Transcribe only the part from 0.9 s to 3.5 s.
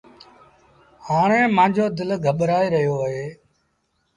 هآڻي مآݩجو دل گٻرآئي رهيو اهي۔